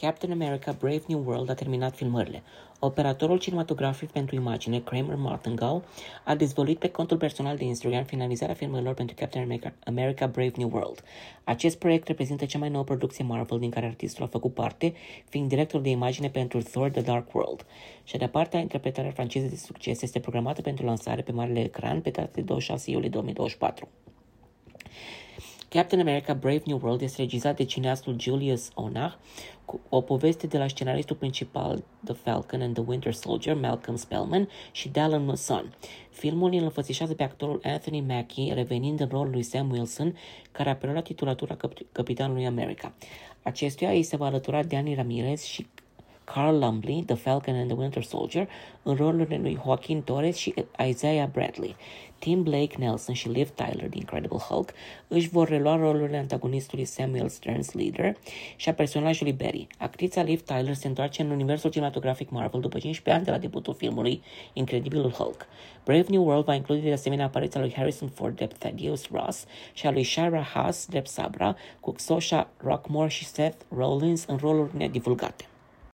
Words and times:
Captain 0.00 0.32
America 0.32 0.72
Brave 0.72 1.02
New 1.06 1.22
World 1.26 1.50
a 1.50 1.54
terminat 1.54 1.96
filmările. 1.96 2.42
Operatorul 2.78 3.38
cinematografic 3.38 4.10
pentru 4.10 4.34
imagine, 4.34 4.78
Kramer 4.78 5.16
Martingale, 5.16 5.82
a 6.24 6.34
dezvăluit 6.34 6.78
pe 6.78 6.90
contul 6.90 7.16
personal 7.16 7.56
de 7.56 7.64
Instagram 7.64 8.04
finalizarea 8.04 8.54
filmărilor 8.54 8.94
pentru 8.94 9.14
Captain 9.18 9.44
America, 9.44 9.72
America 9.84 10.26
Brave 10.26 10.52
New 10.56 10.70
World. 10.72 11.02
Acest 11.44 11.78
proiect 11.78 12.06
reprezintă 12.06 12.44
cea 12.44 12.58
mai 12.58 12.68
nouă 12.68 12.84
producție 12.84 13.24
Marvel 13.24 13.58
din 13.58 13.70
care 13.70 13.86
artistul 13.86 14.24
a 14.24 14.26
făcut 14.26 14.54
parte, 14.54 14.92
fiind 15.28 15.48
director 15.48 15.80
de 15.80 15.90
imagine 15.90 16.30
pentru 16.30 16.62
Thor 16.62 16.90
The 16.90 17.00
Dark 17.00 17.34
World. 17.34 17.66
Și 18.04 18.16
de 18.16 18.26
partea 18.26 18.60
interpretarea 18.60 19.10
franceză 19.10 19.46
de 19.46 19.56
succes 19.56 20.02
este 20.02 20.20
programată 20.20 20.60
pentru 20.60 20.84
lansare 20.84 21.22
pe 21.22 21.32
marele 21.32 21.60
ecran 21.60 22.00
pe 22.00 22.10
data 22.10 22.30
de 22.32 22.40
26 22.40 22.90
iulie 22.90 23.08
2024. 23.08 23.88
Captain 25.70 26.00
America 26.00 26.34
Brave 26.34 26.62
New 26.64 26.80
World 26.82 27.00
este 27.00 27.20
regizat 27.20 27.56
de 27.56 27.64
cineastul 27.64 28.20
Julius 28.20 28.70
Onah, 28.74 29.12
cu 29.64 29.80
o 29.88 30.00
poveste 30.00 30.46
de 30.46 30.58
la 30.58 30.68
scenaristul 30.68 31.16
principal 31.16 31.84
The 32.04 32.14
Falcon 32.14 32.60
and 32.60 32.74
the 32.74 32.82
Winter 32.86 33.12
Soldier, 33.12 33.56
Malcolm 33.56 33.96
Spellman, 33.96 34.48
și 34.72 34.88
Dallin 34.88 35.24
Mason. 35.24 35.74
Filmul 36.10 36.52
îl 36.52 36.62
înfățișează 36.62 37.14
pe 37.14 37.22
actorul 37.22 37.60
Anthony 37.62 38.00
Mackie, 38.00 38.54
revenind 38.54 39.00
în 39.00 39.08
rolul 39.10 39.30
lui 39.30 39.42
Sam 39.42 39.70
Wilson, 39.70 40.16
care 40.52 40.70
a 40.70 40.76
preluat 40.76 41.04
titulatura 41.04 41.54
cap- 41.54 41.92
Capitanului 41.92 42.46
America. 42.46 42.94
Acestuia 43.42 43.90
îi 43.90 44.02
se 44.02 44.16
va 44.16 44.26
alătura 44.26 44.62
Danny 44.62 44.94
Ramirez 44.94 45.42
și 45.42 45.66
Carl 46.32 46.58
Lumbly, 46.58 47.02
The 47.06 47.14
Falcon 47.14 47.54
and 47.54 47.70
the 47.70 47.78
Winter 47.78 48.02
Soldier, 48.02 48.48
în 48.82 48.94
rolurile 48.94 49.36
lui 49.36 49.58
Joaquin 49.64 50.02
Torres 50.02 50.36
și 50.36 50.54
Isaiah 50.88 51.28
Bradley. 51.32 51.76
Tim 52.18 52.42
Blake 52.42 52.76
Nelson 52.78 53.14
și 53.14 53.28
Liv 53.28 53.50
Tyler 53.50 53.88
din 53.88 53.98
Incredible 53.98 54.38
Hulk 54.38 54.72
își 55.08 55.28
vor 55.28 55.48
relua 55.48 55.76
rolurile 55.76 56.16
antagonistului 56.16 56.84
Samuel 56.84 57.28
Stearns 57.28 57.72
Leader 57.72 58.16
și 58.56 58.68
a 58.68 58.74
personajului 58.74 59.32
Barry. 59.32 59.66
Actrița 59.78 60.22
Liv 60.22 60.42
Tyler 60.42 60.74
se 60.74 60.86
întoarce 60.86 61.22
în 61.22 61.30
universul 61.30 61.70
cinematografic 61.70 62.30
Marvel 62.30 62.60
după 62.60 62.78
15 62.78 63.10
ani 63.10 63.24
de 63.24 63.30
la 63.30 63.38
debutul 63.38 63.74
filmului 63.74 64.22
Incredibilul 64.52 65.10
Hulk. 65.10 65.46
Brave 65.84 66.06
New 66.08 66.24
World 66.24 66.44
va 66.44 66.54
include 66.54 66.80
de 66.80 66.92
asemenea 66.92 67.24
apariția 67.24 67.60
lui 67.60 67.72
Harrison 67.72 68.08
Ford 68.08 68.36
de 68.36 68.46
Thaddeus 68.46 69.08
Ross 69.12 69.46
și 69.72 69.86
a 69.86 69.90
lui 69.90 70.04
Shara 70.04 70.42
Haas 70.42 70.86
de 70.86 71.02
Sabra, 71.04 71.56
cu 71.80 71.90
Xosha 71.90 72.50
Rockmore 72.56 73.08
și 73.08 73.24
Seth 73.24 73.64
Rollins 73.76 74.24
în 74.26 74.36
roluri 74.36 74.76
nedivulgate. 74.76 75.49